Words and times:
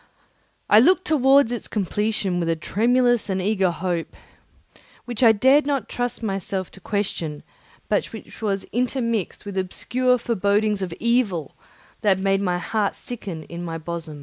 I 0.67 0.79
looked 0.79 1.05
towards 1.05 1.51
its 1.51 1.67
completion 1.67 2.39
with 2.39 2.49
a 2.49 2.55
tremulous 2.55 3.29
and 3.29 3.39
eager 3.39 3.69
hope, 3.69 4.15
which 5.05 5.21
I 5.21 5.31
dared 5.31 5.67
not 5.67 5.87
trust 5.87 6.23
myself 6.23 6.71
to 6.71 6.79
question 6.79 7.43
but 7.87 8.05
which 8.07 8.41
was 8.41 8.63
intermixed 8.71 9.45
with 9.45 9.59
obscure 9.59 10.17
forebodings 10.17 10.81
of 10.81 10.91
evil 10.99 11.55
that 12.01 12.17
made 12.17 12.41
my 12.41 12.57
heart 12.57 12.95
sicken 12.95 13.45